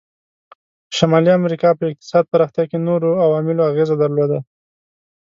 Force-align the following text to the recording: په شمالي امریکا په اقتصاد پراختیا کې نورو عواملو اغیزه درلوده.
په 0.87 0.93
شمالي 0.97 1.31
امریکا 1.39 1.69
په 1.79 1.83
اقتصاد 1.91 2.23
پراختیا 2.31 2.63
کې 2.69 2.77
نورو 2.87 3.09
عواملو 3.25 3.67
اغیزه 3.71 3.95
درلوده. 3.99 4.39